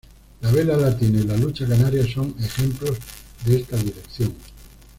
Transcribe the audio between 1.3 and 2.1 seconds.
lucha canaria